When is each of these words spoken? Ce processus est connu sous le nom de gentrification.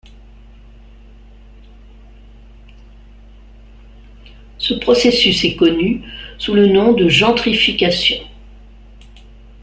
Ce 4.57 4.73
processus 4.73 5.45
est 5.45 5.55
connu 5.55 6.01
sous 6.39 6.55
le 6.55 6.65
nom 6.65 6.93
de 6.93 7.07
gentrification. 7.07 8.17